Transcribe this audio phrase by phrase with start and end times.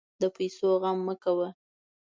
[0.21, 1.47] د پیسو غم مه کوه.